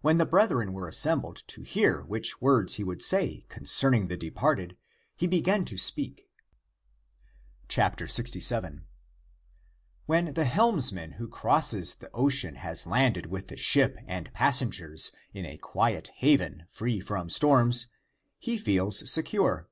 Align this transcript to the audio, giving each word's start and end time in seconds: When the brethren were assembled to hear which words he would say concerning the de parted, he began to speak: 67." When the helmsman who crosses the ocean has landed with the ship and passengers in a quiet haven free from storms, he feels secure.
When 0.00 0.16
the 0.16 0.26
brethren 0.26 0.72
were 0.72 0.88
assembled 0.88 1.44
to 1.46 1.62
hear 1.62 2.02
which 2.02 2.40
words 2.40 2.74
he 2.74 2.82
would 2.82 3.00
say 3.00 3.46
concerning 3.48 4.08
the 4.08 4.16
de 4.16 4.28
parted, 4.32 4.76
he 5.14 5.28
began 5.28 5.64
to 5.66 5.78
speak: 5.78 6.28
67." 7.68 8.86
When 10.06 10.34
the 10.34 10.46
helmsman 10.46 11.12
who 11.12 11.28
crosses 11.28 11.94
the 11.94 12.10
ocean 12.12 12.56
has 12.56 12.88
landed 12.88 13.26
with 13.26 13.46
the 13.46 13.56
ship 13.56 13.96
and 14.08 14.32
passengers 14.34 15.12
in 15.32 15.46
a 15.46 15.58
quiet 15.58 16.08
haven 16.16 16.66
free 16.68 16.98
from 16.98 17.30
storms, 17.30 17.86
he 18.40 18.58
feels 18.58 19.08
secure. 19.08 19.68